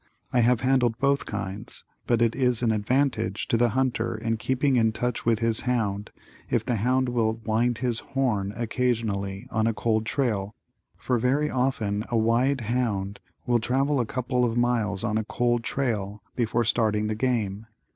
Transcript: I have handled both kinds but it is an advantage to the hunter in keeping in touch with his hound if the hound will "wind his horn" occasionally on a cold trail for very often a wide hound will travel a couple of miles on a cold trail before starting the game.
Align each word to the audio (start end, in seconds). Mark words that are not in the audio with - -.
I 0.33 0.39
have 0.39 0.61
handled 0.61 0.97
both 0.97 1.27
kinds 1.27 1.83
but 2.07 2.23
it 2.23 2.35
is 2.35 2.63
an 2.63 2.71
advantage 2.71 3.47
to 3.49 3.55
the 3.55 3.69
hunter 3.69 4.15
in 4.17 4.37
keeping 4.37 4.75
in 4.75 4.93
touch 4.93 5.27
with 5.27 5.37
his 5.37 5.59
hound 5.59 6.09
if 6.49 6.65
the 6.65 6.77
hound 6.77 7.09
will 7.09 7.33
"wind 7.45 7.77
his 7.77 7.99
horn" 7.99 8.51
occasionally 8.55 9.45
on 9.51 9.67
a 9.67 9.75
cold 9.75 10.07
trail 10.07 10.55
for 10.97 11.19
very 11.19 11.51
often 11.51 12.03
a 12.09 12.17
wide 12.17 12.61
hound 12.61 13.19
will 13.45 13.59
travel 13.59 13.99
a 13.99 14.07
couple 14.07 14.43
of 14.43 14.57
miles 14.57 15.03
on 15.03 15.19
a 15.19 15.23
cold 15.25 15.63
trail 15.63 16.23
before 16.35 16.63
starting 16.63 17.05
the 17.05 17.13
game. 17.13 17.67